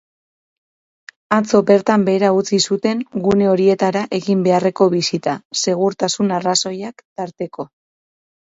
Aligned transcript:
Atzo 1.35 1.59
bertan 1.67 2.05
behera 2.07 2.31
utzi 2.37 2.59
zuten 2.71 3.03
gune 3.27 3.49
horietara 3.51 4.03
egin 4.21 4.43
beharreko 4.49 4.89
bisita 4.97 5.37
segurtasun 5.67 6.37
arrazoiak 6.41 7.07
tarteko. 7.23 7.71